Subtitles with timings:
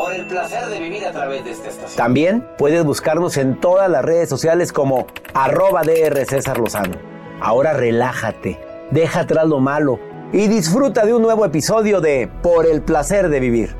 [0.00, 1.96] Por el placer de vivir a través de esta estación.
[1.98, 6.96] También puedes buscarnos en todas las redes sociales como arroba DR César Lozano.
[7.38, 8.58] Ahora relájate,
[8.90, 10.00] deja atrás lo malo
[10.32, 13.76] y disfruta de un nuevo episodio de Por el placer de vivir.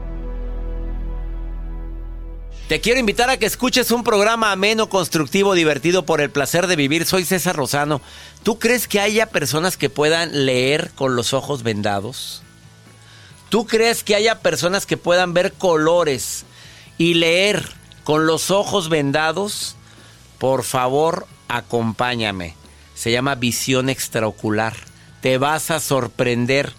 [2.68, 6.76] Te quiero invitar a que escuches un programa ameno, constructivo, divertido por el placer de
[6.76, 7.06] vivir.
[7.06, 8.02] Soy César Lozano.
[8.42, 12.42] ¿Tú crees que haya personas que puedan leer con los ojos vendados?
[13.50, 16.44] ¿Tú crees que haya personas que puedan ver colores
[16.98, 17.68] y leer
[18.04, 19.74] con los ojos vendados?
[20.38, 22.54] Por favor, acompáñame.
[22.94, 24.74] Se llama visión extraocular.
[25.20, 26.72] Te vas a sorprender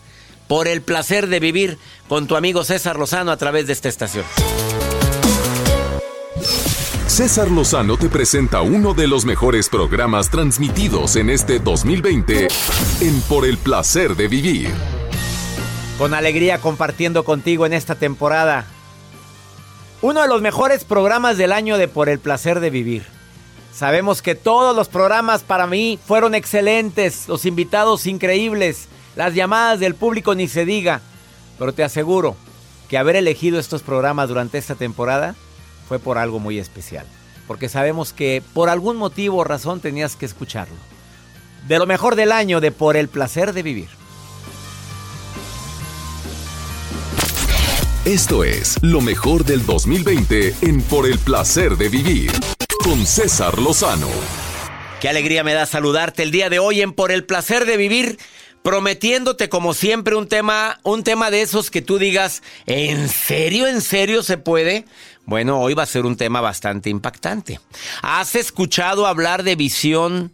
[0.48, 1.78] por el placer de vivir
[2.08, 4.24] con tu amigo César Lozano a través de esta estación.
[7.08, 12.48] César Lozano te presenta uno de los mejores programas transmitidos en este 2020
[13.02, 15.01] en Por el placer de vivir.
[16.02, 18.66] Con alegría compartiendo contigo en esta temporada
[20.02, 23.06] uno de los mejores programas del año de Por el placer de vivir.
[23.72, 29.94] Sabemos que todos los programas para mí fueron excelentes, los invitados increíbles, las llamadas del
[29.94, 31.02] público ni se diga,
[31.60, 32.36] pero te aseguro
[32.90, 35.36] que haber elegido estos programas durante esta temporada
[35.88, 37.06] fue por algo muy especial,
[37.46, 40.78] porque sabemos que por algún motivo o razón tenías que escucharlo.
[41.68, 44.01] De lo mejor del año de Por el placer de vivir.
[48.06, 52.32] Esto es lo mejor del 2020 en Por el placer de vivir
[52.84, 54.08] con César Lozano.
[55.00, 58.18] Qué alegría me da saludarte el día de hoy en Por el placer de vivir,
[58.64, 63.82] prometiéndote como siempre un tema, un tema de esos que tú digas, ¿en serio, en
[63.82, 64.86] serio se puede?
[65.28, 67.60] Bueno, hoy va a ser un tema bastante impactante.
[68.02, 70.32] ¿Has escuchado hablar de visión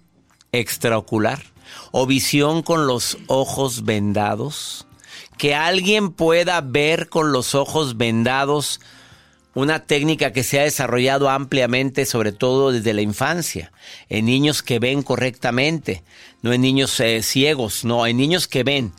[0.54, 1.44] extraocular
[1.92, 4.87] o visión con los ojos vendados?
[5.38, 8.80] Que alguien pueda ver con los ojos vendados
[9.58, 13.72] una técnica que se ha desarrollado ampliamente, sobre todo desde la infancia,
[14.08, 16.04] en niños que ven correctamente,
[16.44, 18.94] no en niños eh, ciegos, no, en niños que ven,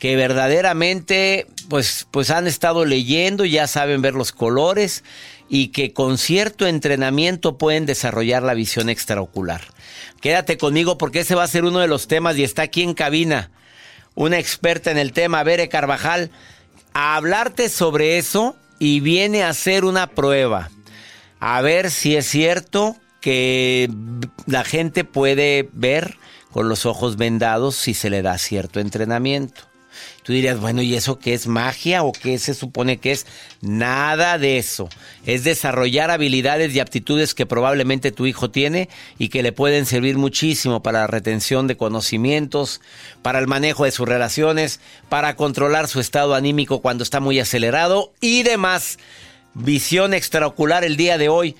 [0.00, 5.04] que verdaderamente pues, pues han estado leyendo, ya saben ver los colores
[5.48, 9.60] y que con cierto entrenamiento pueden desarrollar la visión extraocular.
[10.20, 12.94] Quédate conmigo porque ese va a ser uno de los temas y está aquí en
[12.94, 13.52] cabina
[14.14, 16.30] una experta en el tema, Bere Carvajal,
[16.92, 20.70] a hablarte sobre eso y viene a hacer una prueba.
[21.38, 23.90] A ver si es cierto que
[24.46, 26.16] la gente puede ver
[26.50, 29.69] con los ojos vendados si se le da cierto entrenamiento.
[30.22, 33.26] Tú dirías, bueno, ¿y eso qué es magia o qué se supone que es?
[33.62, 34.88] Nada de eso.
[35.24, 38.88] Es desarrollar habilidades y aptitudes que probablemente tu hijo tiene
[39.18, 42.80] y que le pueden servir muchísimo para la retención de conocimientos,
[43.22, 48.12] para el manejo de sus relaciones, para controlar su estado anímico cuando está muy acelerado
[48.20, 48.98] y demás.
[49.54, 51.56] Visión extraocular el día de hoy.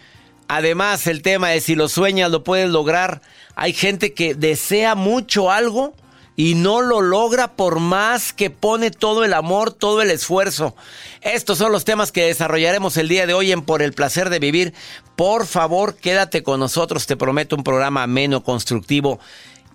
[0.48, 3.22] Además, el tema de si lo sueñas lo puedes lograr.
[3.54, 5.94] Hay gente que desea mucho algo
[6.36, 10.74] y no lo logra por más que pone todo el amor, todo el esfuerzo.
[11.20, 14.38] Estos son los temas que desarrollaremos el día de hoy en Por el placer de
[14.38, 14.74] vivir.
[15.16, 19.20] Por favor, quédate con nosotros, te prometo un programa ameno, constructivo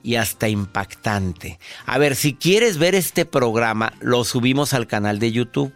[0.01, 1.59] y hasta impactante.
[1.85, 5.73] A ver, si quieres ver este programa, lo subimos al canal de YouTube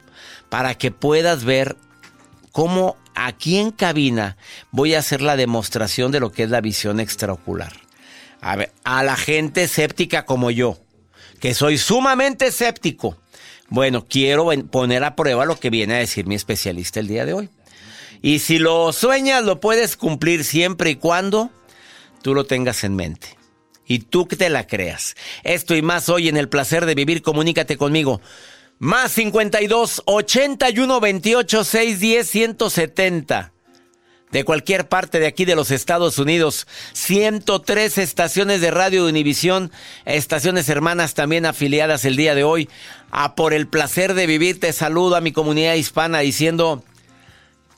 [0.49, 1.77] para que puedas ver
[2.51, 4.37] cómo aquí en cabina
[4.71, 7.88] voy a hacer la demostración de lo que es la visión extraocular.
[8.41, 10.77] A ver, a la gente escéptica como yo,
[11.39, 13.17] que soy sumamente escéptico.
[13.67, 17.33] Bueno, quiero poner a prueba lo que viene a decir mi especialista el día de
[17.33, 17.49] hoy.
[18.21, 21.51] Y si lo sueñas, lo puedes cumplir siempre y cuando
[22.21, 23.37] tú lo tengas en mente.
[23.85, 25.15] Y tú que te la creas.
[25.43, 28.21] Esto y más hoy en el placer de vivir, comunícate conmigo.
[28.77, 33.53] Más 52 81 28 610 170
[34.31, 36.67] de cualquier parte de aquí de los Estados Unidos.
[36.93, 39.71] 103 estaciones de radio de Univisión,
[40.05, 42.69] estaciones hermanas también afiliadas el día de hoy.
[43.11, 46.83] A por el placer de vivir, te saludo a mi comunidad hispana diciendo,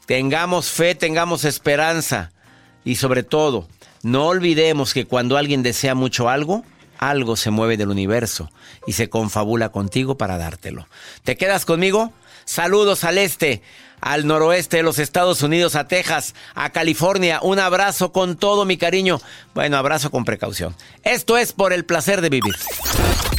[0.05, 2.31] tengamos fe, tengamos esperanza
[2.83, 3.67] y sobre todo,
[4.03, 6.65] no olvidemos que cuando alguien desea mucho algo,
[6.97, 8.51] algo se mueve del universo
[8.85, 10.87] y se confabula contigo para dártelo.
[11.23, 12.11] ¿Te quedas conmigo?
[12.45, 13.61] Saludos al este
[14.01, 17.39] al noroeste de los Estados Unidos, a Texas, a California.
[17.41, 19.21] Un abrazo con todo mi cariño.
[19.53, 20.75] Bueno, abrazo con precaución.
[21.03, 22.55] Esto es por el placer de vivir.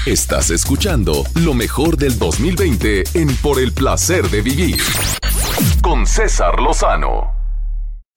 [0.06, 4.81] Estás escuchando lo mejor del 2020 en Por el placer de vivir.
[5.82, 7.42] Con César Lozano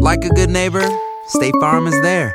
[0.00, 0.86] like a good neighbor,
[1.26, 2.34] State Farm is there.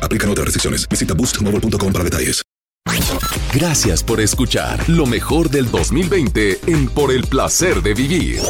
[0.00, 0.88] Aplican otras restricciones.
[0.88, 2.42] Visita boostmobile.com para detalles.
[3.54, 8.40] Gracias por escuchar lo mejor del 2020 en Por el placer de vivir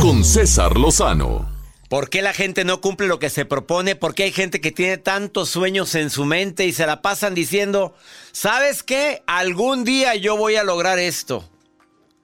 [0.00, 1.50] con César Lozano.
[1.88, 3.96] ¿Por qué la gente no cumple lo que se propone?
[3.96, 7.34] ¿Por qué hay gente que tiene tantos sueños en su mente y se la pasan
[7.34, 7.94] diciendo,
[8.32, 9.22] ¿sabes qué?
[9.26, 11.48] Algún día yo voy a lograr esto.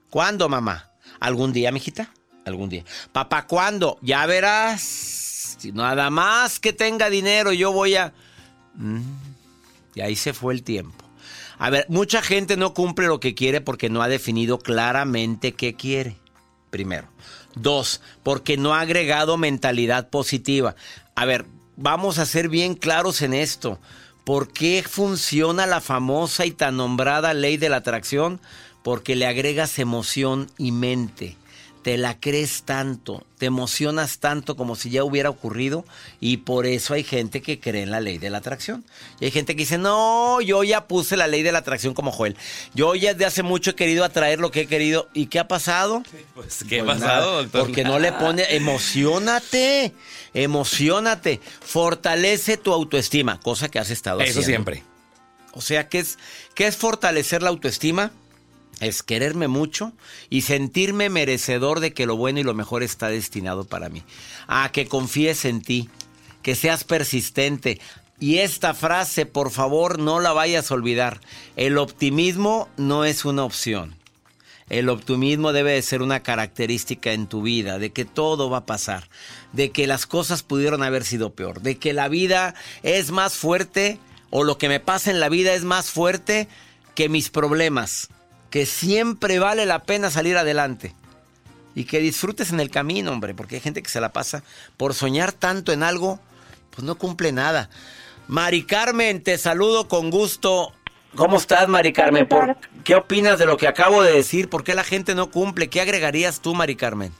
[0.09, 0.91] ¿Cuándo, mamá?
[1.19, 2.11] ¿Algún día, mijita?
[2.45, 2.83] Algún día.
[3.11, 3.99] Papá, ¿cuándo?
[4.01, 4.81] Ya verás.
[5.59, 8.13] Si nada más que tenga dinero, yo voy a...
[8.75, 9.01] Mm.
[9.95, 11.05] Y ahí se fue el tiempo.
[11.57, 15.75] A ver, mucha gente no cumple lo que quiere porque no ha definido claramente qué
[15.75, 16.15] quiere.
[16.69, 17.07] Primero.
[17.55, 20.75] Dos, porque no ha agregado mentalidad positiva.
[21.15, 21.45] A ver,
[21.75, 23.79] vamos a ser bien claros en esto.
[24.23, 28.39] ¿Por qué funciona la famosa y tan nombrada ley de la atracción?
[28.83, 31.35] Porque le agregas emoción y mente
[31.81, 35.85] te la crees tanto, te emocionas tanto como si ya hubiera ocurrido
[36.19, 38.83] y por eso hay gente que cree en la ley de la atracción.
[39.21, 42.11] Y hay gente que dice, no, yo ya puse la ley de la atracción como
[42.11, 42.35] Joel.
[42.75, 45.07] Yo ya desde hace mucho he querido atraer lo que he querido.
[45.13, 46.03] ¿Y qué ha pasado?
[46.35, 47.61] Pues, ¿qué ha Pues pasado, nada, doctor?
[47.61, 49.93] Porque no le pone, emocionate,
[50.33, 54.45] emocionate, fortalece tu autoestima, cosa que has estado Eso haciendo.
[54.47, 54.83] siempre.
[55.53, 56.17] O sea, ¿qué es,
[56.55, 58.11] ¿qué es fortalecer la autoestima?
[58.79, 59.93] Es quererme mucho
[60.29, 64.03] y sentirme merecedor de que lo bueno y lo mejor está destinado para mí.
[64.47, 65.89] A que confíes en ti,
[66.41, 67.79] que seas persistente.
[68.19, 71.19] Y esta frase, por favor, no la vayas a olvidar.
[71.55, 73.95] El optimismo no es una opción.
[74.69, 78.65] El optimismo debe de ser una característica en tu vida, de que todo va a
[78.65, 79.09] pasar,
[79.51, 83.97] de que las cosas pudieron haber sido peor, de que la vida es más fuerte
[84.29, 86.47] o lo que me pasa en la vida es más fuerte
[86.93, 88.09] que mis problemas,
[88.49, 90.93] que siempre vale la pena salir adelante
[91.75, 94.43] y que disfrutes en el camino, hombre, porque hay gente que se la pasa
[94.77, 96.19] por soñar tanto en algo,
[96.71, 97.69] pues no cumple nada.
[98.27, 100.73] Mari Carmen, te saludo con gusto.
[101.15, 102.27] ¿Cómo estás, Mari Carmen?
[102.27, 104.49] ¿Por- ¿Qué opinas de lo que acabo de decir?
[104.49, 105.67] ¿Por qué la gente no cumple?
[105.69, 107.11] ¿Qué agregarías tú, Mari Carmen?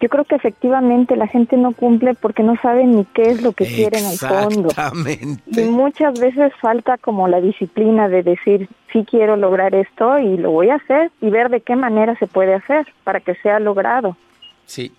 [0.00, 3.52] Yo creo que efectivamente la gente no cumple porque no sabe ni qué es lo
[3.52, 4.68] que quiere en el fondo.
[4.70, 5.60] Exactamente.
[5.60, 10.52] Y muchas veces falta como la disciplina de decir, sí quiero lograr esto y lo
[10.52, 14.16] voy a hacer y ver de qué manera se puede hacer para que sea logrado.
[14.64, 14.90] Sí.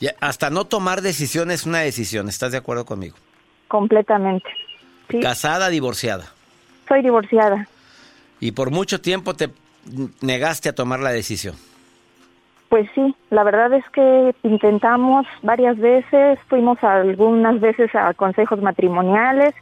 [0.00, 2.28] Ya, hasta no tomar decisión es una decisión.
[2.28, 3.16] ¿Estás de acuerdo conmigo?
[3.68, 4.48] Completamente.
[5.10, 6.32] Sí, Casada, divorciada.
[6.88, 7.68] soy divorciada.
[8.40, 9.50] Y por mucho tiempo te
[10.20, 11.54] negaste a tomar la decisión.
[12.68, 19.54] Pues sí, la verdad es que intentamos varias veces, fuimos algunas veces a consejos matrimoniales,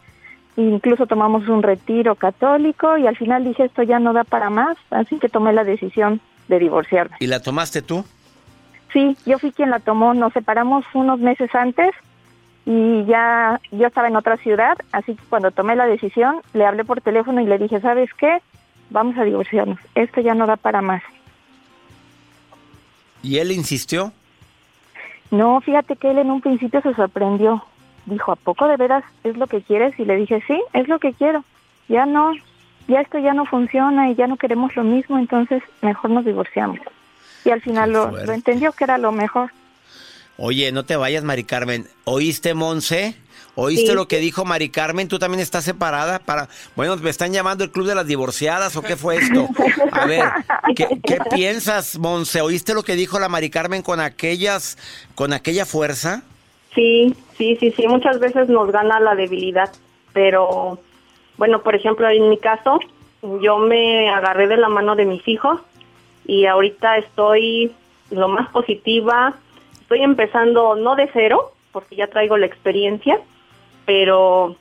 [0.57, 4.77] incluso tomamos un retiro católico y al final dije esto ya no da para más,
[4.91, 7.17] así que tomé la decisión de divorciarme.
[7.21, 8.05] ¿Y la tomaste tú?
[8.93, 11.91] Sí, yo fui quien la tomó, nos separamos unos meses antes
[12.65, 16.85] y ya yo estaba en otra ciudad, así que cuando tomé la decisión le hablé
[16.85, 18.39] por teléfono y le dije, ¿sabes qué?
[18.91, 21.03] Vamos a divorciarnos, esto ya no da para más.
[23.27, 24.13] ¿Y él insistió?
[25.33, 27.65] No, fíjate que él en un principio se sorprendió.
[28.05, 29.99] Dijo, ¿a poco de veras es lo que quieres?
[29.99, 31.45] Y le dije, sí, es lo que quiero.
[31.89, 32.35] Ya no,
[32.87, 36.79] ya esto ya no funciona y ya no queremos lo mismo, entonces mejor nos divorciamos.
[37.45, 39.51] Y al final lo, entendió que era lo mejor.
[40.37, 41.89] Oye, no te vayas, Mari Carmen.
[42.05, 43.17] ¿Oíste, Monse?
[43.59, 43.95] ¿Oíste Sí.
[43.95, 45.09] lo que dijo Mari Carmen?
[45.09, 46.19] ¿Tú también estás separada?
[46.19, 46.49] Para...
[46.77, 49.49] Bueno, ¿me están llamando el Club de las Divorciadas o qué fue esto?
[49.93, 50.25] A ver,
[50.77, 52.43] ¿qué, qué piensas, Monse?
[52.43, 54.77] ¿Oíste lo que dijo la Mari Carmen con aquellas,
[55.15, 56.23] con aquella fuerza?
[56.75, 59.73] Sí, sí, sí, sí, muchas veces nos gana la debilidad,
[60.13, 60.79] pero
[61.39, 62.79] bueno, por ejemplo, en mi caso,
[63.41, 65.59] yo me agarré de la mano de mis hijos
[66.27, 67.73] y ahorita estoy
[68.11, 69.35] lo más positiva,
[69.81, 73.19] estoy empezando no de cero, porque ya traigo la experiencia,
[73.87, 74.57] pero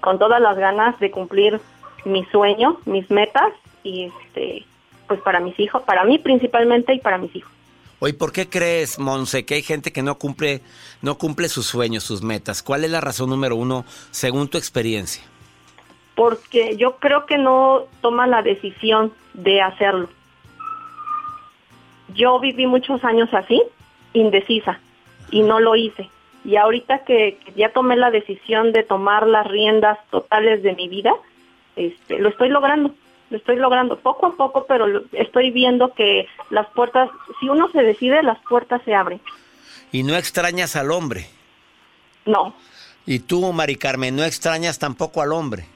[0.00, 1.60] con todas las ganas de cumplir
[2.04, 4.64] mi sueño, mis metas y este
[5.06, 7.52] pues para mis hijos, para mí principalmente y para mis hijos.
[8.00, 10.62] Oye, ¿por qué crees, Monse, que hay gente que no cumple,
[11.00, 12.62] no cumple sus sueños, sus metas?
[12.62, 15.22] ¿Cuál es la razón número uno según tu experiencia?
[16.16, 20.08] porque yo creo que no toma la decisión de hacerlo.
[22.14, 23.62] Yo viví muchos años así,
[24.14, 24.80] indecisa,
[25.30, 26.08] y no lo hice.
[26.46, 30.88] Y ahorita que, que ya tomé la decisión de tomar las riendas totales de mi
[30.88, 31.12] vida,
[31.74, 32.94] este, lo estoy logrando,
[33.30, 37.10] lo estoy logrando poco a poco, pero lo- estoy viendo que las puertas,
[37.40, 39.20] si uno se decide, las puertas se abren.
[39.90, 41.26] Y no extrañas al hombre.
[42.24, 42.54] No,
[43.08, 45.66] Y tú, Mari Carmen, no extrañas tampoco al hombre.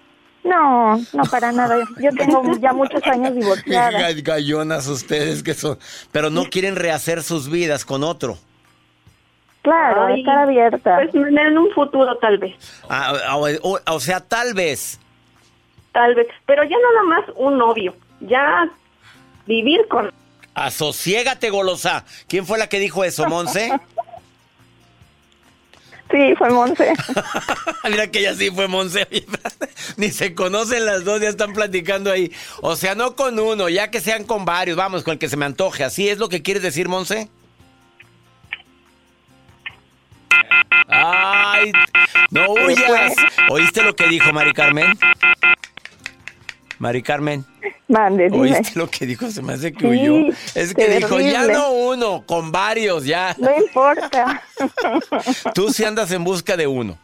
[0.42, 1.76] No, no para nada.
[2.00, 3.90] Yo tengo ya muchos años divorciada.
[4.10, 5.78] Ga- Gallonas ustedes que son.
[6.12, 8.38] Pero no quieren rehacer sus vidas con otro.
[9.62, 10.96] Claro, Ay, estar abierta.
[10.96, 12.54] pues en un futuro tal vez.
[12.88, 14.98] Ah, o, o- o sea, tal vez.
[15.92, 18.68] Tal vez, pero ya nada más un novio, ya
[19.46, 20.10] vivir con...
[20.54, 22.04] Asociégate, golosa.
[22.28, 23.70] ¿Quién fue la que dijo eso, Monse?
[26.10, 26.92] Sí, fue Monse.
[27.88, 29.06] Mira que ella sí fue Monse.
[29.96, 32.32] Ni se conocen las dos, ya están platicando ahí.
[32.62, 34.76] O sea, no con uno, ya que sean con varios.
[34.76, 35.84] Vamos, con el que se me antoje.
[35.84, 37.28] ¿Así es lo que quieres decir, Monse?
[40.88, 41.72] ¡Ay!
[42.30, 43.14] ¡No huyas!
[43.50, 44.86] ¿Oíste lo que dijo Mari Carmen?
[46.78, 47.44] Mari Carmen,
[47.88, 48.38] Mande, dime.
[48.56, 49.30] ¿oíste lo que dijo?
[49.30, 50.28] Se me hace que Sí, huyó.
[50.54, 51.52] Es que dijo, ya terrible.
[51.52, 53.34] no uno, con varios, ya.
[53.38, 54.42] No importa.
[55.54, 56.96] Tú sí andas en busca de uno.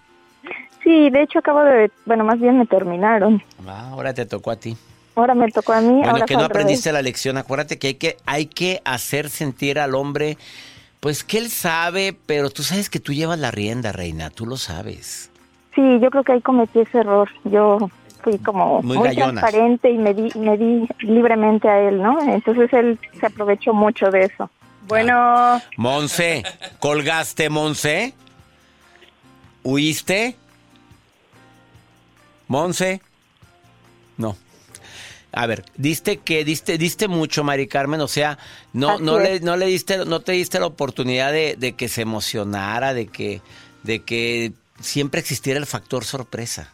[0.82, 3.42] Sí, de hecho acabo de, bueno, más bien me terminaron.
[3.66, 4.76] Ah, ahora te tocó a ti.
[5.14, 5.88] Ahora me tocó a mí.
[5.98, 7.36] Bueno, ahora que no aprendiste la lección.
[7.36, 10.38] Acuérdate que hay que hay que hacer sentir al hombre,
[11.06, 14.28] pues que él sabe, pero tú sabes que tú llevas la rienda, reina.
[14.28, 15.30] Tú lo sabes.
[15.72, 17.30] Sí, yo creo que ahí cometí ese error.
[17.44, 17.78] Yo
[18.24, 22.20] fui como Muy transparente y me di, me di libremente a él, ¿no?
[22.34, 24.50] Entonces él se aprovechó mucho de eso.
[24.88, 26.42] Bueno, Monse,
[26.80, 28.12] colgaste, Monse.
[29.62, 30.34] ¿Huiste?
[32.48, 33.00] Monse.
[34.16, 34.34] No.
[35.36, 38.38] A ver, diste que diste diste mucho, Mari Carmen, o sea,
[38.72, 41.88] no Así no le no le diste no te diste la oportunidad de, de que
[41.88, 43.42] se emocionara, de que
[43.82, 46.72] de que siempre existiera el factor sorpresa.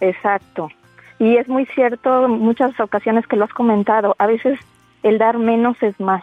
[0.00, 0.70] exacto.
[1.18, 4.16] Y es muy cierto muchas ocasiones que lo has comentado.
[4.18, 4.58] A veces
[5.02, 6.22] el dar menos es más.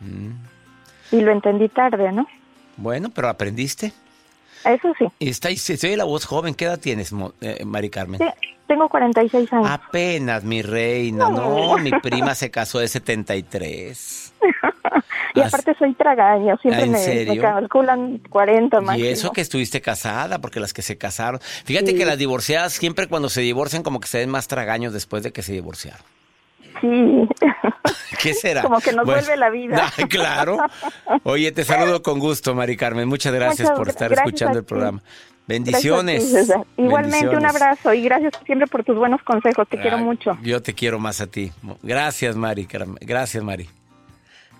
[0.00, 0.30] Mm.
[1.12, 2.26] Y lo entendí tarde, ¿no?
[2.76, 3.92] Bueno, pero aprendiste.
[4.64, 5.06] Eso sí.
[5.20, 6.54] Y está y se se oye la voz joven.
[6.54, 8.18] ¿Qué edad tienes, eh, Mari Carmen?
[8.18, 9.66] Sí, Tengo 46 años.
[9.68, 11.28] Apenas, mi reina.
[11.30, 14.34] No, mi prima se casó de 73.
[15.34, 16.56] y aparte soy tragaño.
[16.58, 17.42] Siempre ¿En me, me serio?
[17.42, 19.04] calculan 40 máximo.
[19.04, 21.40] Y eso que estuviste casada, porque las que se casaron.
[21.64, 25.22] Fíjate que las divorciadas siempre cuando se divorcian como que se ven más tragaños después
[25.22, 26.04] de que se divorciaron.
[26.80, 27.28] Sí.
[28.22, 28.62] ¿Qué será?
[28.62, 29.90] Como que nos Bueno, vuelve la vida.
[29.96, 30.58] ay, claro.
[31.24, 33.08] Oye, te saludo con gusto, Mari Carmen.
[33.08, 34.74] Muchas gracias Muchas por estar gracias escuchando el ti.
[35.48, 36.66] Gracias Bendiciones.
[36.76, 39.66] Igualmente un abrazo y gracias siempre por tus buenos consejos.
[39.68, 40.36] Te quiero mucho.
[40.42, 41.52] Yo te quiero más a ti.
[41.82, 42.68] Gracias, Mari.
[43.00, 43.68] Gracias, Mari.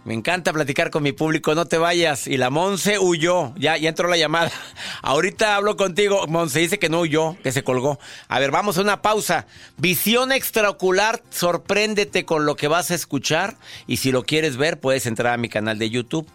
[0.04, 2.26] Me encanta platicar con mi público, no te vayas.
[2.26, 4.50] Y la Monse huyó, ya, ya entró la llamada.
[5.02, 6.26] Ahorita hablo contigo.
[6.28, 7.98] Monse dice que no huyó, que se colgó.
[8.28, 9.46] A ver, vamos a una pausa.
[9.76, 13.56] Visión extraocular, sorpréndete con lo que vas a escuchar.
[13.86, 16.26] Y si lo quieres ver, puedes entrar a mi canal de YouTube.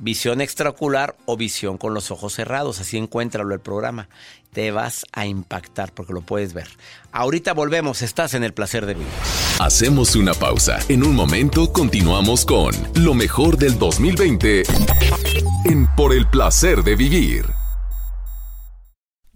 [0.00, 2.80] Visión extraocular o visión con los ojos cerrados.
[2.80, 4.08] Así encuéntralo el programa.
[4.50, 6.68] Te vas a impactar porque lo puedes ver.
[7.12, 9.12] Ahorita volvemos, estás en el placer de vivir.
[9.58, 10.78] Hacemos una pausa.
[10.88, 14.62] En un momento continuamos con lo mejor del 2020
[15.66, 17.59] en Por el placer de vivir.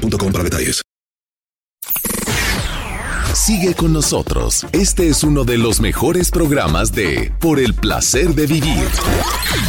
[0.00, 0.82] para detalles.
[3.34, 4.64] Sigue con nosotros.
[4.72, 8.86] Este es uno de los mejores programas de Por el placer de vivir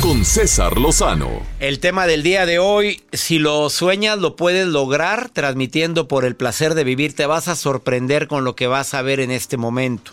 [0.01, 1.41] con César Lozano.
[1.59, 6.35] El tema del día de hoy, si lo sueñas, lo puedes lograr transmitiendo por el
[6.35, 7.15] placer de vivir.
[7.15, 10.11] Te vas a sorprender con lo que vas a ver en este momento.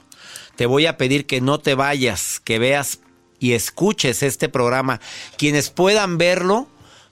[0.57, 3.01] Te voy a pedir que no te vayas, que veas
[3.39, 5.01] y escuches este programa.
[5.37, 6.69] Quienes puedan verlo,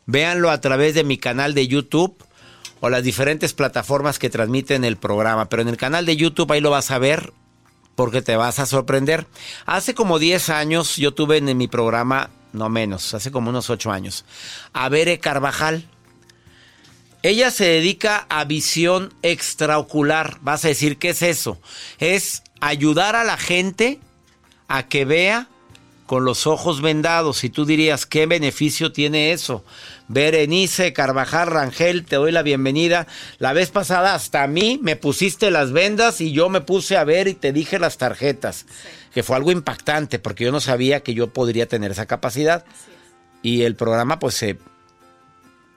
[0.06, 2.16] véanlo a través de mi canal de YouTube
[2.80, 5.48] o las diferentes plataformas que transmiten el programa.
[5.48, 7.32] Pero en el canal de YouTube ahí lo vas a ver
[7.94, 9.26] porque te vas a sorprender.
[9.66, 13.90] Hace como 10 años yo tuve en mi programa, no menos, hace como unos 8
[13.90, 14.24] años,
[14.72, 15.84] a Bere Carvajal.
[17.24, 20.38] ella se dedica a visión extraocular.
[20.42, 21.60] Vas a decir, ¿qué es eso?
[21.98, 23.98] Es ayudar a la gente
[24.68, 25.48] a que vea
[26.06, 27.44] con los ojos vendados.
[27.44, 29.64] Y tú dirías, ¿qué beneficio tiene eso?
[30.08, 33.06] Berenice Carvajal Rangel, te doy la bienvenida.
[33.38, 37.04] La vez pasada hasta a mí me pusiste las vendas y yo me puse a
[37.04, 38.66] ver y te dije las tarjetas,
[39.12, 42.64] que fue algo impactante porque yo no sabía que yo podría tener esa capacidad.
[43.42, 44.58] Y el programa, pues, se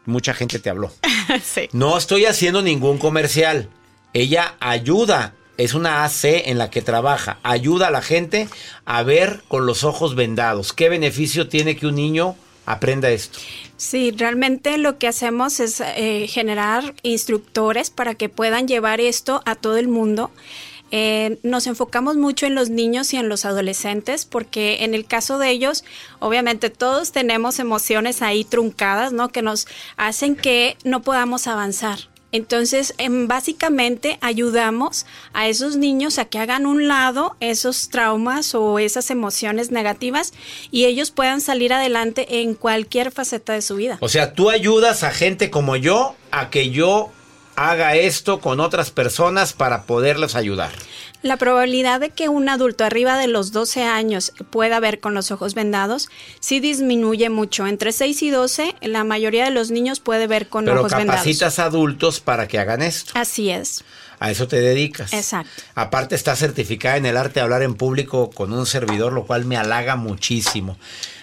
[0.05, 0.91] mucha gente te habló.
[1.43, 1.69] sí.
[1.73, 3.69] No estoy haciendo ningún comercial.
[4.13, 8.47] Ella ayuda, es una AC en la que trabaja, ayuda a la gente
[8.85, 10.73] a ver con los ojos vendados.
[10.73, 13.39] ¿Qué beneficio tiene que un niño aprenda esto?
[13.81, 19.55] Sí, realmente lo que hacemos es eh, generar instructores para que puedan llevar esto a
[19.55, 20.29] todo el mundo.
[20.91, 25.39] Eh, nos enfocamos mucho en los niños y en los adolescentes porque en el caso
[25.39, 25.83] de ellos,
[26.19, 29.29] obviamente todos tenemos emociones ahí truncadas, ¿no?
[29.29, 29.65] Que nos
[29.97, 32.10] hacen que no podamos avanzar.
[32.31, 38.79] Entonces, em, básicamente ayudamos a esos niños a que hagan un lado esos traumas o
[38.79, 40.33] esas emociones negativas
[40.71, 43.97] y ellos puedan salir adelante en cualquier faceta de su vida.
[43.99, 47.11] O sea, tú ayudas a gente como yo a que yo
[47.55, 50.71] haga esto con otras personas para poderles ayudar.
[51.21, 55.31] La probabilidad de que un adulto arriba de los 12 años pueda ver con los
[55.31, 57.67] ojos vendados sí disminuye mucho.
[57.67, 61.21] Entre 6 y 12, la mayoría de los niños puede ver con Pero ojos vendados.
[61.21, 63.11] capacitas adultos para que hagan esto.
[63.15, 63.83] Así es.
[64.21, 65.11] A eso te dedicas.
[65.13, 65.49] Exacto.
[65.75, 69.45] Aparte está certificada en el arte de hablar en público con un servidor, lo cual
[69.45, 70.77] me halaga muchísimo.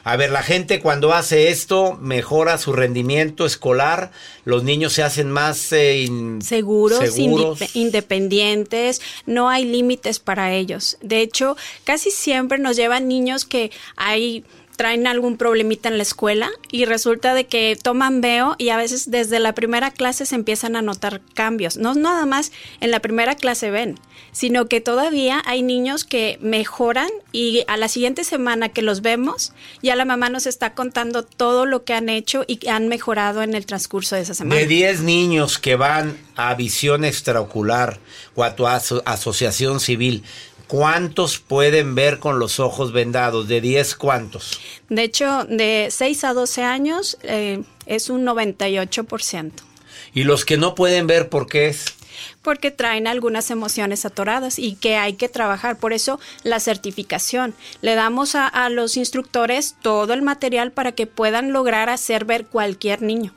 [0.04, 4.10] A ver, la gente cuando hace esto mejora su rendimiento escolar,
[4.44, 7.60] los niños se hacen más eh, in- seguros, seguros.
[7.60, 10.96] indep- independientes, no hay límites para ellos.
[11.00, 14.44] De hecho, casi siempre nos llevan niños que hay
[14.78, 19.10] traen algún problemita en la escuela y resulta de que toman veo y a veces
[19.10, 21.76] desde la primera clase se empiezan a notar cambios.
[21.76, 23.98] No nada más en la primera clase ven,
[24.30, 29.52] sino que todavía hay niños que mejoran y a la siguiente semana que los vemos,
[29.82, 33.42] ya la mamá nos está contando todo lo que han hecho y que han mejorado
[33.42, 34.60] en el transcurso de esa semana.
[34.60, 37.98] De 10 niños que van a visión extraocular
[38.36, 40.22] o a tu aso- asociación civil,
[40.68, 43.48] ¿cuántos pueden ver con los ojos vendados?
[43.48, 44.60] De 10, ¿cuántos?
[44.88, 49.50] De hecho, de 6 a 12 años eh, es un 98%,
[50.14, 51.86] Y los que no pueden ver, ¿por qué es?
[52.42, 55.78] porque traen algunas emociones atoradas y que hay que trabajar.
[55.78, 57.54] Por eso la certificación.
[57.80, 62.46] Le damos a, a los instructores todo el material para que puedan lograr hacer ver
[62.46, 63.32] cualquier niño.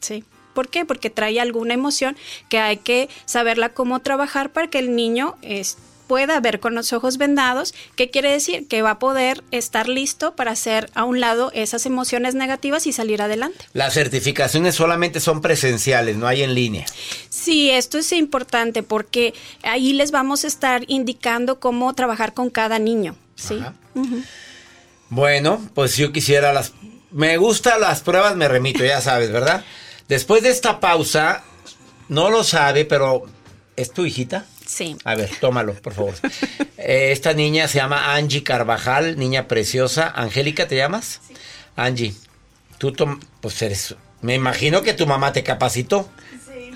[0.00, 0.24] ¿Sí?
[0.54, 0.86] ¿Por qué?
[0.86, 2.16] Porque trae alguna emoción
[2.48, 5.76] que hay que saberla cómo trabajar para que el niño es-
[6.12, 7.72] pueda ver con los ojos vendados.
[7.96, 8.68] ¿Qué quiere decir?
[8.68, 12.92] Que va a poder estar listo para hacer a un lado esas emociones negativas y
[12.92, 13.64] salir adelante.
[13.72, 16.84] Las certificaciones solamente son presenciales, no hay en línea.
[17.30, 22.78] Sí, esto es importante porque ahí les vamos a estar indicando cómo trabajar con cada
[22.78, 23.16] niño.
[23.34, 23.62] ¿sí?
[25.08, 26.74] Bueno, pues yo quisiera las...
[27.10, 29.64] Me gustan las pruebas, me remito, ya sabes, ¿verdad?
[30.08, 31.42] Después de esta pausa,
[32.10, 33.22] no lo sabe, pero
[33.76, 34.44] ¿es tu hijita?
[34.66, 34.96] Sí.
[35.04, 36.14] A ver, tómalo, por favor.
[36.78, 40.12] Eh, esta niña se llama Angie Carvajal, niña preciosa.
[40.14, 41.20] Angélica, ¿te llamas?
[41.76, 42.14] Angie,
[42.78, 42.92] tú
[43.40, 43.94] pues eres...
[44.20, 46.08] Me imagino que tu mamá te capacitó.
[46.46, 46.70] Sí.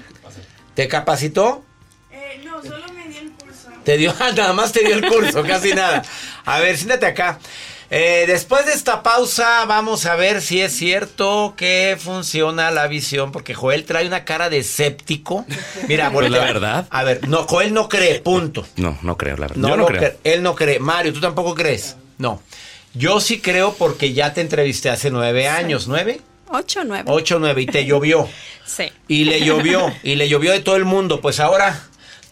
[0.74, 1.64] ¿Te capacitó?
[2.10, 3.68] Eh, no, solo me dio el curso.
[3.84, 6.02] Te dio, nada más te dio el curso, casi nada.
[6.44, 7.38] A ver, siéntate acá.
[7.90, 13.30] Eh, después de esta pausa, vamos a ver si es cierto que funciona la visión,
[13.30, 15.46] porque Joel trae una cara de escéptico.
[15.88, 16.86] Mira, Pues la verdad.
[16.90, 18.66] A ver, no, Joel no cree, punto.
[18.76, 19.56] No, no creo, la verdad.
[19.56, 20.02] No, Yo no lo creo.
[20.02, 20.78] cre- Él no cree.
[20.80, 21.96] Mario, ¿tú tampoco crees?
[22.18, 22.42] No.
[22.94, 26.20] Yo sí creo porque ya te entrevisté hace nueve años, ¿nueve?
[26.48, 27.04] Ocho, nueve.
[27.08, 28.28] Ocho, nueve, y te llovió.
[28.64, 28.84] Sí.
[29.06, 31.20] Y le llovió, y le llovió de todo el mundo.
[31.20, 31.82] Pues ahora,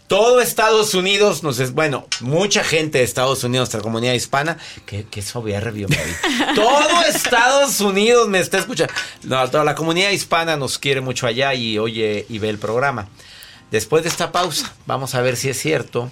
[0.07, 5.05] todo Estados Unidos, nos es, bueno, mucha gente de Estados Unidos, nuestra comunidad hispana, que,
[5.05, 5.95] que soberbio, vi.
[6.55, 8.93] Todo Estados Unidos me está escuchando.
[9.23, 13.09] No, toda la comunidad hispana nos quiere mucho allá y oye y ve el programa.
[13.71, 16.09] Después de esta pausa, vamos a ver si es cierto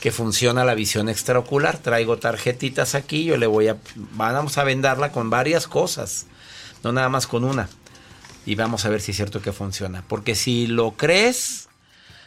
[0.00, 1.78] que funciona la visión extraocular.
[1.78, 6.26] Traigo tarjetitas aquí, yo le voy a, vamos a vendarla con varias cosas,
[6.84, 7.68] no nada más con una.
[8.46, 10.04] Y vamos a ver si es cierto que funciona.
[10.06, 11.67] Porque si lo crees,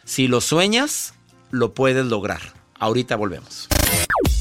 [0.06, 1.14] si lo sueñas,
[1.52, 2.42] lo puedes lograr.
[2.80, 3.68] Ahorita volvemos.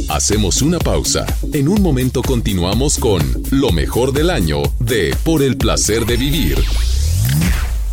[0.09, 1.27] Hacemos una pausa.
[1.53, 3.21] En un momento continuamos con
[3.51, 6.59] lo mejor del año de Por el placer de vivir.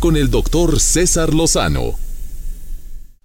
[0.00, 2.07] Con el doctor César Lozano.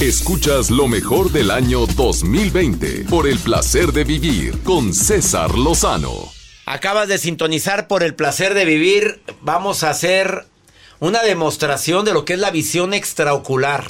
[0.00, 6.32] Escuchas lo mejor del año 2020 por el placer de vivir con César Lozano.
[6.66, 9.22] Acabas de sintonizar por el placer de vivir.
[9.40, 10.46] Vamos a hacer
[10.98, 13.86] una demostración de lo que es la visión extraocular.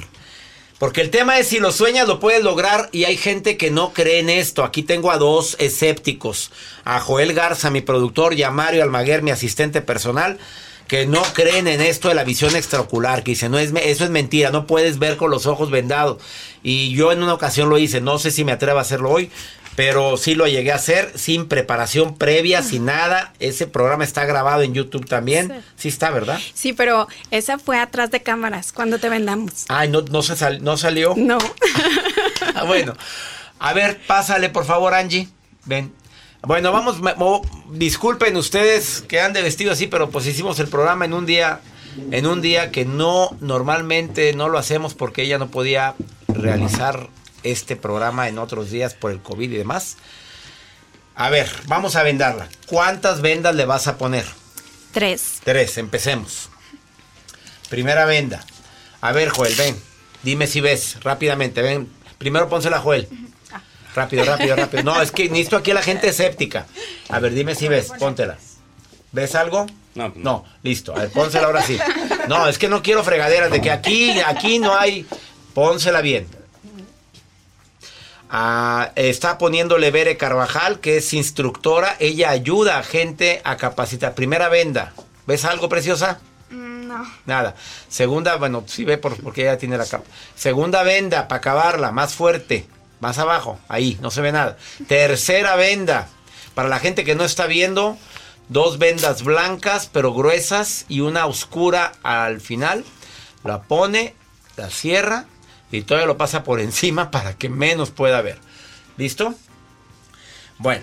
[0.78, 3.92] Porque el tema es si lo sueñas lo puedes lograr y hay gente que no
[3.92, 4.62] cree en esto.
[4.62, 6.52] Aquí tengo a dos escépticos.
[6.84, 10.38] A Joel Garza, mi productor, y a Mario Almaguer, mi asistente personal,
[10.88, 13.22] que no creen en esto de la visión extraocular.
[13.22, 16.20] Que dicen, no, es, eso es mentira, no puedes ver con los ojos vendados.
[16.64, 19.30] Y yo en una ocasión lo hice, no sé si me atrevo a hacerlo hoy.
[19.76, 23.32] Pero sí lo llegué a hacer sin preparación previa, sin nada.
[23.38, 25.62] Ese programa está grabado en YouTube también.
[25.76, 26.40] Sí, está, ¿verdad?
[26.52, 29.66] Sí, pero esa fue atrás de cámaras cuando te vendamos.
[29.68, 31.14] Ay, no, no, se sal- no salió.
[31.16, 31.38] No.
[32.54, 32.94] Ah, bueno,
[33.60, 35.28] a ver, pásale por favor, Angie.
[35.64, 35.92] Ven.
[36.42, 40.68] Bueno, vamos, me- mo- disculpen ustedes que han de vestido así, pero pues hicimos el
[40.68, 41.60] programa en un día,
[42.10, 45.94] en un día que no, normalmente no lo hacemos porque ella no podía
[46.28, 47.08] realizar
[47.42, 49.96] este programa en otros días por el COVID y demás.
[51.16, 52.48] A ver, vamos a vendarla.
[52.66, 54.24] ¿Cuántas vendas le vas a poner?
[54.92, 55.40] Tres.
[55.44, 56.48] Tres, empecemos.
[57.68, 58.44] Primera venda.
[59.00, 59.76] A ver, Joel, ven.
[60.22, 61.88] Dime si ves, rápidamente, ven.
[62.18, 63.08] Primero pónsela a Joel.
[63.98, 64.82] Rápido, rápido, rápido.
[64.84, 66.66] No, es que necesito aquí a la gente escéptica.
[67.08, 68.38] A ver, dime si ves, póntela.
[69.12, 69.66] ¿Ves algo?
[69.94, 70.12] No.
[70.14, 70.94] No, listo.
[70.94, 71.78] A ver, pónsela ahora sí.
[72.28, 75.06] No, es que no quiero fregaderas de que aquí, aquí no hay.
[75.54, 76.28] Pónsela bien.
[78.30, 81.96] Ah, está poniéndole Bere Carvajal, que es instructora.
[81.98, 84.14] Ella ayuda a gente a capacitar.
[84.14, 84.92] Primera venda.
[85.26, 86.20] ¿Ves algo, preciosa?
[86.50, 87.04] No.
[87.26, 87.54] Nada.
[87.88, 90.04] Segunda, bueno, sí ve por- porque ella tiene la capa.
[90.36, 92.66] Segunda venda para acabarla, más fuerte.
[93.00, 94.56] Más abajo, ahí, no se ve nada.
[94.88, 96.08] Tercera venda.
[96.54, 97.96] Para la gente que no está viendo,
[98.48, 102.84] dos vendas blancas pero gruesas y una oscura al final.
[103.44, 104.14] La pone,
[104.56, 105.26] la cierra
[105.70, 108.38] y todavía lo pasa por encima para que menos pueda ver.
[108.96, 109.34] ¿Listo?
[110.58, 110.82] Bueno,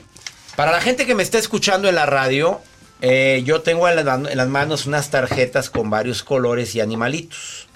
[0.56, 2.62] para la gente que me está escuchando en la radio,
[3.02, 7.68] eh, yo tengo en, la- en las manos unas tarjetas con varios colores y animalitos.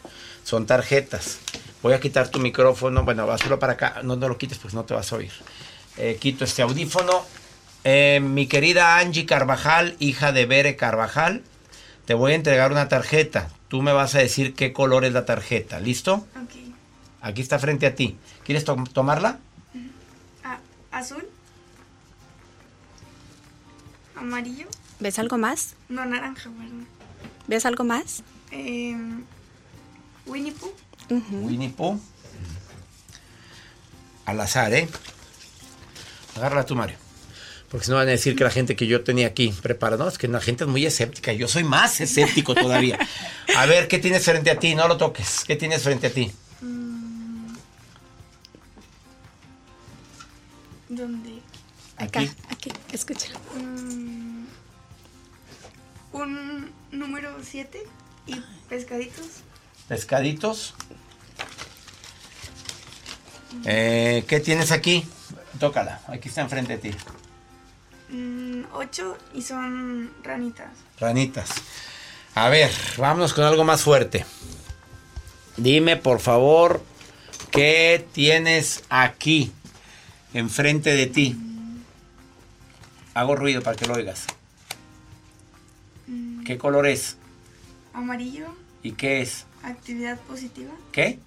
[0.45, 1.39] Son tarjetas.
[1.81, 3.03] Voy a quitar tu micrófono.
[3.03, 4.01] Bueno, hazlo para acá.
[4.03, 5.31] No, no lo quites porque no te vas a oír.
[5.97, 7.23] Eh, quito este audífono.
[7.83, 11.43] Eh, mi querida Angie Carvajal, hija de Bere Carvajal,
[12.05, 13.49] te voy a entregar una tarjeta.
[13.69, 15.79] Tú me vas a decir qué color es la tarjeta.
[15.79, 16.15] ¿Listo?
[16.35, 16.55] Ok.
[17.21, 18.17] Aquí está frente a ti.
[18.43, 19.39] ¿Quieres to- tomarla?
[20.43, 20.59] Ah,
[20.91, 21.25] ¿Azul?
[24.15, 24.67] ¿Amarillo?
[24.99, 25.75] ¿Ves algo más?
[25.87, 26.87] No, naranja, perdón.
[27.47, 28.23] ¿Ves algo más?
[28.51, 28.95] Eh,
[30.25, 30.73] ¿Winnie Pooh?
[31.09, 31.99] Winnie Pooh.
[34.25, 34.87] Al azar, ¿eh?
[36.35, 36.97] Agárrala tú, Mario.
[37.69, 40.09] Porque si no van a decir que la gente que yo tenía aquí preparada, no,
[40.09, 41.33] es que la gente es muy escéptica.
[41.33, 42.97] Yo soy más escéptico todavía.
[43.55, 44.73] A ver, ¿qué tienes frente a ti?
[44.75, 45.43] No lo toques.
[45.45, 46.31] ¿Qué tienes frente a ti?
[50.89, 51.41] ¿Dónde?
[51.97, 52.31] Acá, Aquí.
[52.49, 53.39] aquí, escúchalo.
[53.55, 54.45] Mm,
[56.13, 57.83] un número 7
[58.25, 58.35] y
[58.69, 59.25] pescaditos.
[59.87, 60.73] Pescaditos.
[63.65, 65.05] Eh, ¿Qué tienes aquí?
[65.59, 66.01] Tócala.
[66.07, 66.97] Aquí está enfrente de ti.
[68.73, 70.69] 8 y son ranitas.
[70.99, 71.49] Ranitas.
[72.35, 74.25] A ver, vámonos con algo más fuerte.
[75.57, 76.83] Dime, por favor,
[77.51, 79.51] ¿qué tienes aquí,
[80.33, 81.35] enfrente de ti?
[83.13, 84.25] Hago ruido para que lo oigas.
[86.07, 87.17] Mm, ¿Qué color es?
[87.93, 88.47] Amarillo,
[88.83, 89.45] ¿Y qué es?
[89.62, 90.71] actividad positiva.
[90.93, 91.19] ¿Qué?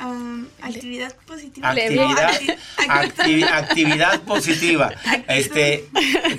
[0.00, 1.70] Um, actividad positiva.
[1.70, 2.56] Actividad, Acti-
[2.88, 4.92] activi- actividad positiva.
[5.28, 5.88] Este,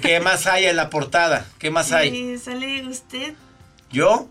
[0.02, 1.46] ¿qué más hay en la portada?
[1.60, 2.34] ¿Qué más hay?
[2.34, 3.34] Eh, sale usted
[3.92, 4.30] ¿Yo?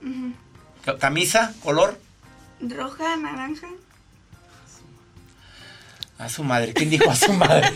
[0.99, 1.53] ¿Camisa?
[1.63, 1.99] ¿Color?
[2.61, 3.69] roja, naranja.
[6.19, 6.73] A su madre.
[6.73, 7.71] ¿Quién dijo a su madre?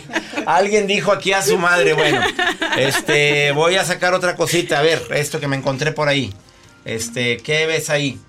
[0.45, 1.93] Alguien dijo aquí a su madre.
[1.93, 2.19] Bueno,
[2.77, 4.79] este, voy a sacar otra cosita.
[4.79, 6.33] A ver, esto que me encontré por ahí.
[6.83, 8.19] Este, ¿qué ves ahí?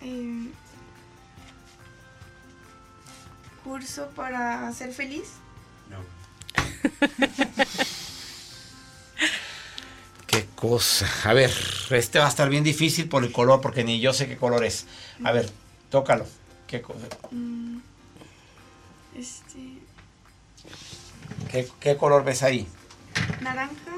[0.00, 0.35] eh,
[3.76, 5.24] curso para ser feliz.
[10.26, 11.06] Qué cosa.
[11.24, 11.52] A ver,
[11.90, 14.64] este va a estar bien difícil por el color, porque ni yo sé qué color
[14.64, 14.86] es.
[15.24, 15.50] A ver,
[15.90, 16.26] tócalo.
[16.66, 16.96] ¿Qué, co-
[17.30, 17.78] Mm,
[19.14, 19.78] este,
[21.50, 22.66] qué, qué color ves ahí?
[23.40, 23.92] naranja,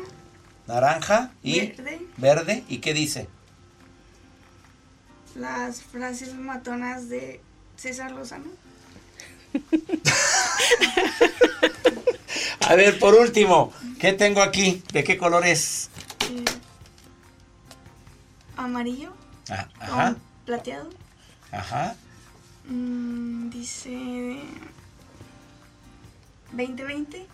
[0.67, 2.01] Naranja y Verde.
[2.17, 2.65] verde.
[2.69, 3.29] ¿Y qué dice?
[5.35, 7.41] las frases matonas de
[7.77, 8.47] César Lozano.
[12.61, 14.83] A ver, por último, ¿qué tengo aquí?
[14.93, 15.89] ¿De qué color es?
[16.31, 16.45] eh,
[18.57, 19.13] amarillo
[19.49, 20.91] Ah, ajá, plateado.
[21.53, 21.95] ajá.
[22.69, 23.91] Mm, dice
[26.53, 27.27] 2020.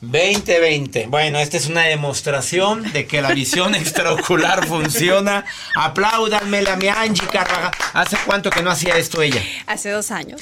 [0.00, 1.06] 2020.
[1.08, 5.44] Bueno, esta es una demostración de que la visión extraocular funciona.
[5.74, 7.72] Apláudanmela, mi Angie Carvajal.
[7.92, 9.42] ¿Hace cuánto que no hacía esto ella?
[9.66, 10.40] Hace dos años.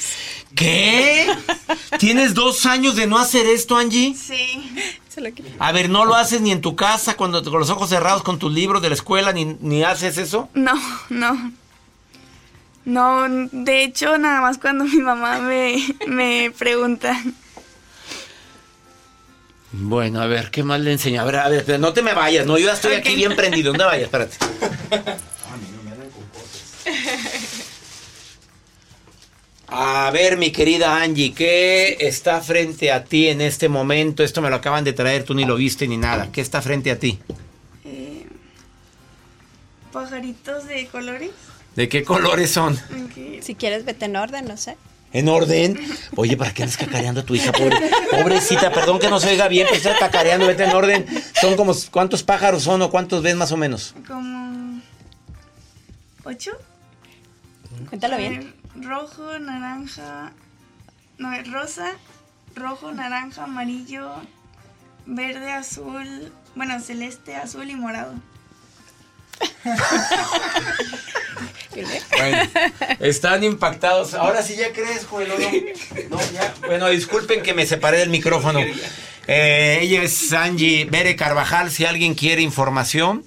[0.55, 1.27] ¿Qué?
[1.99, 4.15] ¿Tienes dos años de no hacer esto, Angie?
[4.15, 4.71] Sí.
[5.59, 8.39] A ver, ¿no lo haces ni en tu casa cuando con los ojos cerrados con
[8.39, 10.49] tus libros de la escuela, ni, ni haces eso?
[10.53, 10.73] No,
[11.09, 11.51] no.
[12.85, 17.21] No, de hecho, nada más cuando mi mamá me, me pregunta.
[19.71, 21.21] Bueno, a ver, ¿qué más le enseño?
[21.21, 23.71] A ver, a ver, no te me vayas, no, yo ya estoy aquí bien prendido.
[23.71, 24.05] ¿Dónde vayas?
[24.05, 24.37] Espérate.
[29.67, 34.23] A ver, mi querida Angie, ¿qué está frente a ti en este momento?
[34.23, 36.29] Esto me lo acaban de traer, tú ni lo viste ni nada.
[36.31, 37.19] ¿Qué está frente a ti?
[37.85, 38.25] eh,
[39.91, 41.29] pajaritos de colores.
[41.75, 42.79] ¿De qué colores son?
[43.41, 44.75] Si quieres, vete en orden, no sé.
[45.11, 45.79] ¿En orden?
[46.15, 47.51] Oye, ¿para qué andas cacareando a tu hija?
[47.51, 51.05] Pobre, pobrecita, perdón que no se oiga bien, pero está cacareando, vete en orden.
[51.39, 53.95] Son como, ¿cuántos pájaros son o cuántos ves más o menos?
[54.07, 54.81] Como.
[56.23, 56.51] ¿Ocho?
[57.89, 58.33] Cuéntalo bien.
[58.33, 60.31] Eh, rojo, naranja.
[61.17, 61.93] No, es rosa,
[62.55, 64.11] rojo, naranja, amarillo,
[65.07, 66.31] verde, azul.
[66.55, 68.13] Bueno, celeste, azul y morado.
[71.71, 71.87] Bueno,
[72.99, 74.13] están impactados.
[74.13, 75.49] Ahora sí ya crees, Joel, ¿o no?
[76.09, 76.53] No, ya.
[76.65, 78.59] Bueno, disculpen que me separé del micrófono.
[79.27, 81.71] Eh, ella es Angie Bere Carvajal.
[81.71, 83.23] Si alguien quiere información,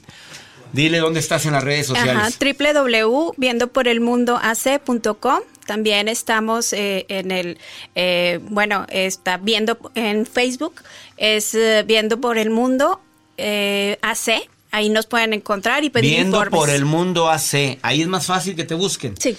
[0.72, 2.72] dile dónde estás en las redes Ajá, sociales.
[2.72, 5.40] www.viendoporelmundoac.com.
[5.66, 7.58] También estamos eh, en el,
[7.94, 10.74] eh, bueno, está viendo en Facebook,
[11.16, 13.00] es eh, Viendo por el Mundo
[13.36, 14.48] eh, AC.
[14.72, 16.58] Ahí nos pueden encontrar y pedir Viendo informes.
[16.58, 17.78] por el mundo AC.
[17.82, 19.14] Ahí es más fácil que te busquen.
[19.18, 19.36] Sí.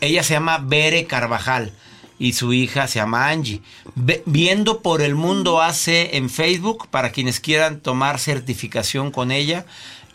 [0.00, 1.72] Ella se llama Bere Carvajal
[2.18, 3.62] y su hija se llama Angie.
[4.26, 9.64] Viendo por el mundo AC en Facebook, para quienes quieran tomar certificación con ella,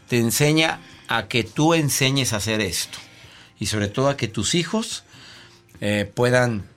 [0.07, 2.99] te enseña a que tú enseñes a hacer esto.
[3.59, 5.03] Y sobre todo a que tus hijos
[5.79, 6.67] eh, puedan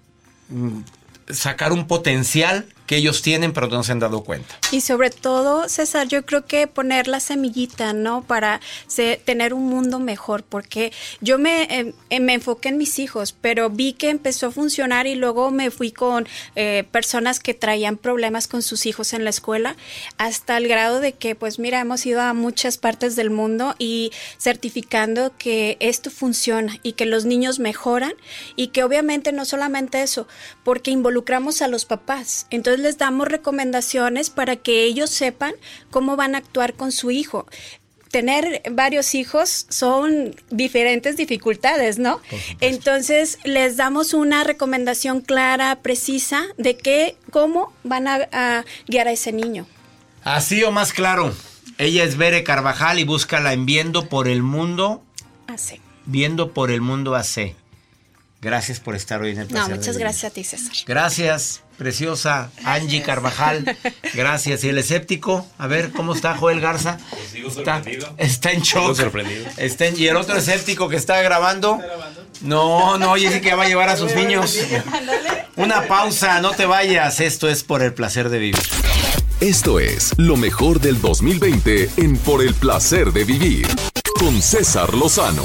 [0.48, 0.80] mm,
[1.28, 4.58] sacar un potencial que ellos tienen pero no se han dado cuenta.
[4.70, 8.22] Y sobre todo, César, yo creo que poner la semillita, ¿no?
[8.22, 13.32] Para se- tener un mundo mejor, porque yo me, eh, me enfoqué en mis hijos,
[13.40, 16.26] pero vi que empezó a funcionar y luego me fui con
[16.56, 19.76] eh, personas que traían problemas con sus hijos en la escuela,
[20.18, 24.10] hasta el grado de que, pues mira, hemos ido a muchas partes del mundo y
[24.54, 28.12] certificando que esto funciona y que los niños mejoran
[28.56, 30.28] y que obviamente no solamente eso,
[30.62, 32.46] porque involucramos a los papás.
[32.50, 35.54] Entonces, entonces les damos recomendaciones para que ellos sepan
[35.90, 37.46] cómo van a actuar con su hijo
[38.10, 42.20] tener varios hijos son diferentes dificultades, ¿no?
[42.60, 49.10] Entonces les damos una recomendación clara, precisa de qué, cómo van a, a guiar a
[49.10, 49.66] ese niño.
[50.22, 51.34] Así o más claro.
[51.76, 55.02] Ella es Bere Carvajal y búscala en Viendo por el Mundo.
[55.48, 55.80] Así.
[56.06, 57.56] Viendo por el Mundo AC.
[58.44, 60.70] Gracias por estar hoy en el No, placer de muchas gracias a ti, César.
[60.86, 63.74] Gracias, preciosa Angie Carvajal.
[64.14, 64.62] Gracias.
[64.64, 65.46] ¿Y el escéptico?
[65.56, 66.98] A ver, ¿cómo está Joel Garza?
[67.32, 67.82] Está,
[68.18, 69.00] está en shock.
[69.56, 71.80] Está en- ¿Y el otro escéptico que está grabando?
[72.42, 74.58] No, no, oye, sí que va a llevar a sus niños.
[75.56, 77.20] Una pausa, no te vayas.
[77.20, 78.58] Esto es por el placer de vivir.
[79.40, 83.66] Esto es lo mejor del 2020 en Por el placer de vivir
[84.20, 85.44] con César Lozano.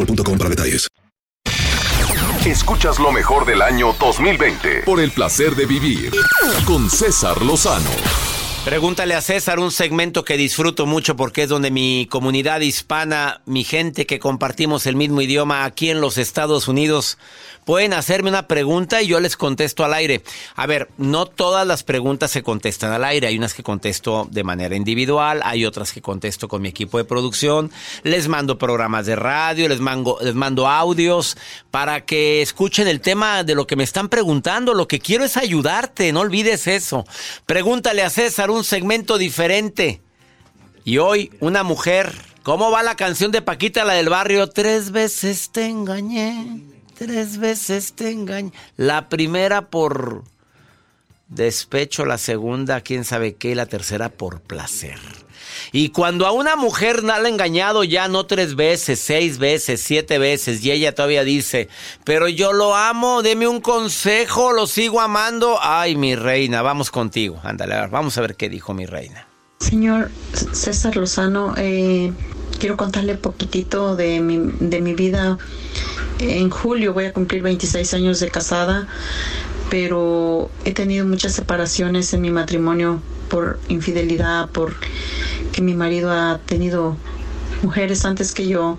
[0.00, 0.88] boostmobile.com para detalles.
[2.46, 6.10] Escuchas lo mejor del año 2020 por el placer de vivir
[6.64, 7.90] con César Lozano.
[8.64, 13.64] Pregúntale a César un segmento que disfruto mucho porque es donde mi comunidad hispana, mi
[13.64, 17.18] gente que compartimos el mismo idioma aquí en los Estados Unidos,
[17.70, 20.24] pueden hacerme una pregunta y yo les contesto al aire.
[20.56, 23.28] A ver, no todas las preguntas se contestan al aire.
[23.28, 27.04] Hay unas que contesto de manera individual, hay otras que contesto con mi equipo de
[27.04, 27.70] producción.
[28.02, 31.36] Les mando programas de radio, les mando, les mando audios
[31.70, 34.74] para que escuchen el tema de lo que me están preguntando.
[34.74, 37.04] Lo que quiero es ayudarte, no olvides eso.
[37.46, 40.02] Pregúntale a César un segmento diferente.
[40.84, 42.12] Y hoy, una mujer.
[42.42, 44.48] ¿Cómo va la canción de Paquita, la del barrio?
[44.48, 46.79] Tres veces te engañé.
[47.00, 48.52] Tres veces te engañé.
[48.76, 50.22] La primera por
[51.28, 54.98] despecho, la segunda, quién sabe qué, y la tercera por placer.
[55.72, 60.18] Y cuando a una mujer la han engañado ya no tres veces, seis veces, siete
[60.18, 61.70] veces, y ella todavía dice,
[62.04, 65.56] pero yo lo amo, deme un consejo, lo sigo amando.
[65.58, 67.40] Ay, mi reina, vamos contigo.
[67.42, 69.26] Ándale, vamos a ver qué dijo mi reina.
[69.60, 70.10] Señor
[70.52, 72.12] César Lozano, eh,
[72.60, 75.38] quiero contarle poquitito de mi, de mi vida.
[76.20, 78.86] En julio voy a cumplir 26 años de casada,
[79.70, 83.00] pero he tenido muchas separaciones en mi matrimonio
[83.30, 84.74] por infidelidad, por
[85.52, 86.96] que mi marido ha tenido
[87.62, 88.78] mujeres antes que yo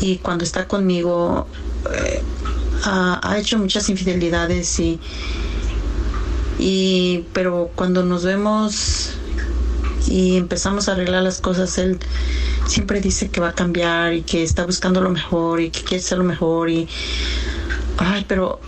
[0.00, 1.46] y cuando está conmigo
[1.92, 2.22] eh,
[2.84, 5.00] ha, ha hecho muchas infidelidades y
[6.58, 9.16] y pero cuando nos vemos
[10.08, 11.98] y empezamos a arreglar las cosas él
[12.66, 16.02] siempre dice que va a cambiar y que está buscando lo mejor y que quiere
[16.02, 16.88] ser lo mejor y
[17.98, 18.60] ay pero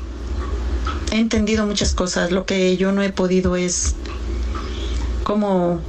[1.13, 3.95] he entendido muchas cosas lo que yo no he podido es
[5.25, 5.81] cómo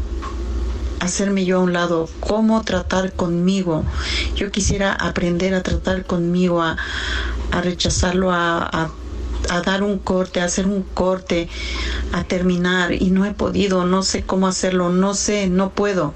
[1.00, 3.86] hacerme yo a un lado, cómo tratar conmigo.
[4.36, 6.76] Yo quisiera aprender a tratar conmigo, a,
[7.62, 8.92] rechazarlo, a,
[9.50, 11.50] a dar un corte, a hacer un corte,
[12.12, 16.14] a terminar y no he podido, no sé cómo hacerlo, no sé, no puedo.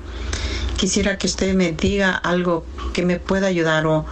[0.77, 4.05] Quisiera que usted me diga algo que me pueda ayudar o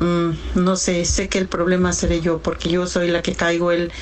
[0.00, 3.72] mm, no sé, sé que el problema seré yo porque yo soy la que caigo,
[3.72, 3.92] él,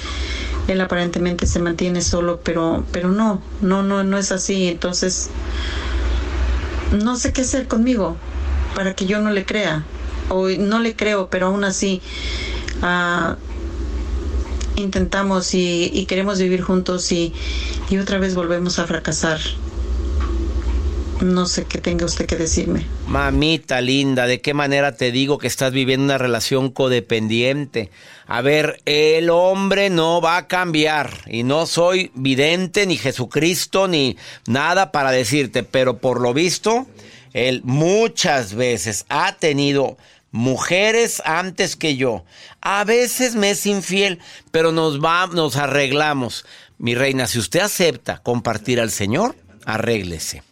[0.68, 5.30] él aparentemente se mantiene solo, pero, pero no, no, no, no es así, entonces
[6.92, 8.16] no sé qué hacer conmigo
[8.74, 9.84] para que yo no le crea
[10.28, 12.02] o no le creo, pero aún así
[12.82, 13.36] ah,
[14.76, 17.32] intentamos y, queremos vivir juntos y,
[17.90, 19.40] y otra vez volvemos a fracasar.
[21.20, 22.84] No sé qué tenga usted que decirme.
[23.06, 27.90] Mamita linda, ¿de qué manera te digo que estás viviendo una relación codependiente?
[28.26, 34.18] A ver, el hombre no va a cambiar y no soy vidente ni Jesucristo ni
[34.46, 36.86] nada para decirte, pero por lo visto,
[37.32, 39.96] él muchas veces ha tenido
[40.36, 42.24] mujeres antes que yo.
[42.60, 44.20] A veces me es infiel,
[44.50, 46.44] pero nos va, nos arreglamos.
[46.78, 49.34] Mi reina, si usted acepta compartir al Señor,
[49.64, 50.42] arréglese.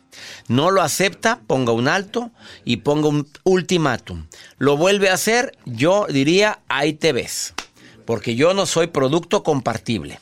[0.49, 2.30] No lo acepta, ponga un alto
[2.64, 4.26] y ponga un ultimátum.
[4.57, 7.53] Lo vuelve a hacer, yo diría, ahí te ves.
[8.07, 10.18] Porque yo no soy producto compartible.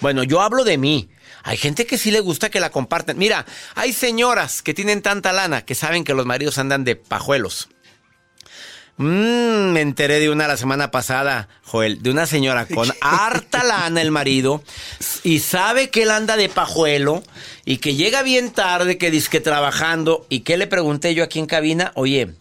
[0.00, 1.10] Bueno, yo hablo de mí.
[1.42, 3.18] Hay gente que sí le gusta que la compartan.
[3.18, 3.44] Mira,
[3.74, 7.68] hay señoras que tienen tanta lana que saben que los maridos andan de pajuelos.
[8.98, 14.02] Mm, me enteré de una la semana pasada, Joel, de una señora con harta lana
[14.02, 14.62] el marido
[15.24, 17.22] y sabe que él anda de pajuelo
[17.64, 21.38] y que llega bien tarde, que dice que trabajando y que le pregunté yo aquí
[21.38, 22.34] en cabina, oye,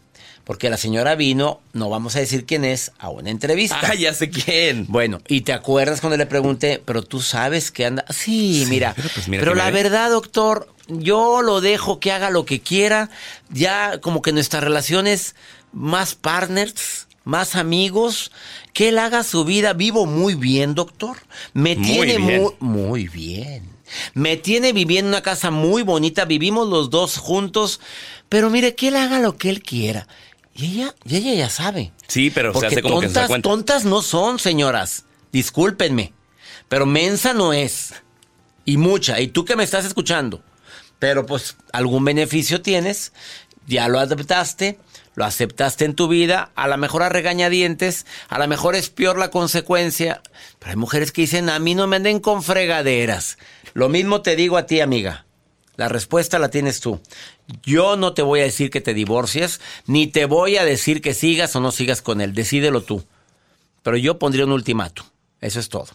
[0.43, 3.79] porque la señora vino, no vamos a decir quién es, a una entrevista.
[3.81, 4.85] Ah, ya sé quién.
[4.89, 8.03] Bueno, y te acuerdas cuando le pregunté, pero tú sabes que anda.
[8.09, 8.93] Sí, mira.
[8.95, 13.09] Pero, pues pero la verdad, doctor, yo lo dejo que haga lo que quiera.
[13.49, 15.35] Ya como que nuestra relación es
[15.71, 18.31] más partners, más amigos,
[18.73, 19.73] que él haga su vida.
[19.73, 21.17] Vivo muy bien, doctor.
[21.53, 23.69] Me tiene Muy, muy bien.
[24.13, 27.81] Me tiene viviendo en una casa muy bonita, vivimos los dos juntos,
[28.29, 30.07] pero mire, que él haga lo que él quiera.
[30.53, 31.91] Y ella, y ella ya sabe.
[32.07, 33.49] Sí, pero se hace como tontas, que se cuenta.
[33.49, 35.05] tontas no son, señoras.
[35.31, 36.13] Discúlpenme.
[36.69, 37.93] Pero mensa no es.
[38.63, 39.19] Y mucha.
[39.19, 40.41] Y tú que me estás escuchando.
[40.99, 43.11] Pero pues algún beneficio tienes.
[43.67, 44.79] Ya lo adaptaste
[45.15, 49.17] lo aceptaste en tu vida, a lo mejor a regañadientes, a lo mejor es peor
[49.17, 50.21] la consecuencia.
[50.59, 53.37] Pero hay mujeres que dicen, a mí no me anden con fregaderas.
[53.73, 55.25] Lo mismo te digo a ti, amiga.
[55.75, 57.01] La respuesta la tienes tú.
[57.63, 61.13] Yo no te voy a decir que te divorcies, ni te voy a decir que
[61.13, 62.33] sigas o no sigas con él.
[62.33, 63.03] Decídelo tú.
[63.83, 65.03] Pero yo pondría un ultimato.
[65.39, 65.87] Eso es todo.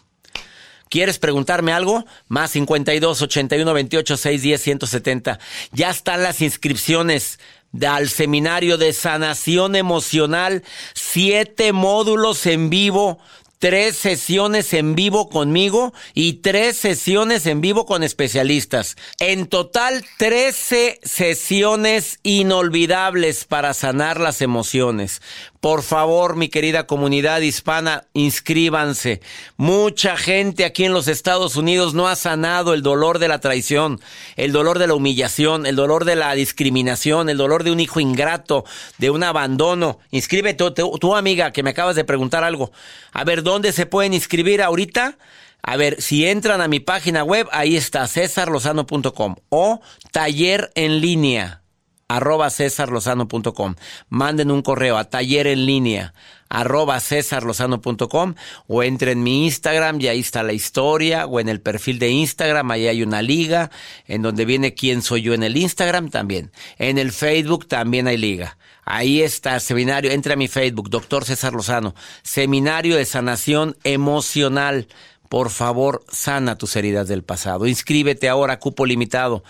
[0.88, 2.04] ¿Quieres preguntarme algo?
[2.28, 5.38] Más 52 81 28 610 170.
[5.72, 7.40] Ya están las inscripciones
[7.86, 10.62] al seminario de sanación emocional,
[10.94, 13.18] siete módulos en vivo,
[13.58, 18.96] tres sesiones en vivo conmigo y tres sesiones en vivo con especialistas.
[19.18, 25.22] En total, trece sesiones inolvidables para sanar las emociones.
[25.66, 29.20] Por favor, mi querida comunidad hispana, inscríbanse.
[29.56, 34.00] Mucha gente aquí en los Estados Unidos no ha sanado el dolor de la traición,
[34.36, 37.98] el dolor de la humillación, el dolor de la discriminación, el dolor de un hijo
[37.98, 38.64] ingrato,
[38.98, 39.98] de un abandono.
[40.12, 42.70] Inscríbete, tu, amiga que me acabas de preguntar algo.
[43.10, 45.18] A ver, ¿dónde se pueden inscribir ahorita?
[45.62, 49.80] A ver, si entran a mi página web, ahí está cesarlozano.com o
[50.12, 51.65] taller en línea
[52.08, 53.74] arroba cesarlozano.com.
[54.08, 56.14] Manden un correo a taller en línea
[56.48, 58.34] arroba cesarlozano.com
[58.66, 62.10] o entre en mi Instagram y ahí está la historia o en el perfil de
[62.10, 63.70] Instagram, ahí hay una liga
[64.06, 66.52] en donde viene quién soy yo en el Instagram también.
[66.78, 68.56] En el Facebook también hay liga.
[68.84, 74.86] Ahí está, seminario, entra a mi Facebook, doctor César Lozano, seminario de sanación emocional.
[75.28, 77.66] Por favor, sana tus heridas del pasado.
[77.66, 79.42] Inscríbete ahora, cupo limitado.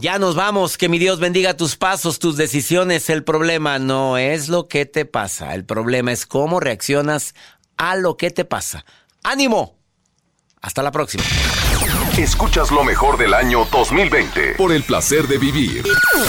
[0.00, 3.10] Ya nos vamos, que mi Dios bendiga tus pasos, tus decisiones.
[3.10, 7.34] El problema no es lo que te pasa, el problema es cómo reaccionas
[7.76, 8.84] a lo que te pasa.
[9.24, 9.76] ¡Ánimo!
[10.60, 11.24] Hasta la próxima.
[12.16, 15.82] Escuchas lo mejor del año 2020 por el placer de vivir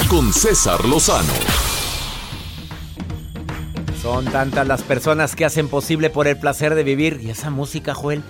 [0.09, 1.34] con César Lozano.
[4.01, 7.93] Son tantas las personas que hacen posible por el placer de vivir y esa música,
[7.93, 8.24] Joel.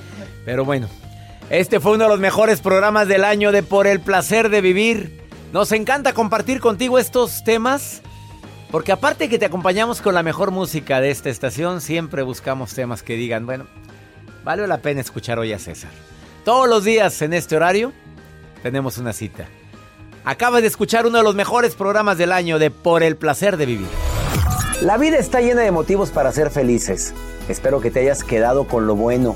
[0.43, 0.89] Pero bueno,
[1.49, 5.18] este fue uno de los mejores programas del año de Por el placer de vivir.
[5.51, 8.01] Nos encanta compartir contigo estos temas,
[8.69, 13.01] porque aparte que te acompañamos con la mejor música de esta estación, siempre buscamos temas
[13.01, 13.65] que digan, bueno,
[14.43, 15.89] vale la pena escuchar hoy a César.
[16.45, 17.93] Todos los días en este horario
[18.61, 19.47] tenemos una cita.
[20.23, 23.65] Acabas de escuchar uno de los mejores programas del año de Por el placer de
[23.65, 23.87] vivir.
[24.81, 27.11] La vida está llena de motivos para ser felices.
[27.47, 29.35] Espero que te hayas quedado con lo bueno